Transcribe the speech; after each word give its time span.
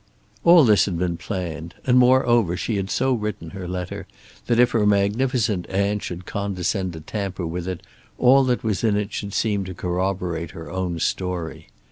All 0.43 0.63
this 0.65 0.85
had 0.85 0.97
been 0.97 1.15
planned; 1.15 1.75
and, 1.85 1.95
moreover, 1.95 2.57
she 2.57 2.77
had 2.77 2.89
so 2.89 3.13
written 3.13 3.51
her 3.51 3.67
letter 3.67 4.07
that 4.47 4.59
if 4.59 4.71
her 4.71 4.87
magnificent 4.87 5.69
aunt 5.69 6.01
should 6.01 6.25
condescend 6.25 6.93
to 6.93 7.01
tamper 7.01 7.45
with 7.45 7.67
it 7.67 7.83
all 8.17 8.43
that 8.45 8.63
was 8.63 8.83
in 8.83 8.97
it 8.97 9.13
should 9.13 9.31
seem 9.35 9.63
to 9.65 9.75
corroborate 9.75 10.49
her 10.57 10.71
own 10.71 10.97
story. 10.99 11.67